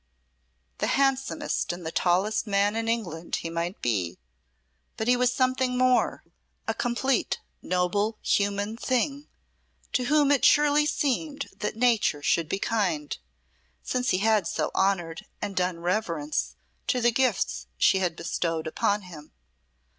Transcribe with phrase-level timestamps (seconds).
[0.79, 4.17] The handsomest and the tallest man in England he might be,
[4.97, 6.23] but he was something more
[6.67, 9.27] a complete noble human thing,
[9.93, 13.15] to whom it surely seemed that nature should be kind,
[13.83, 16.55] since he had so honoured and done reverence
[16.87, 19.33] to the gifts she had bestowed upon him.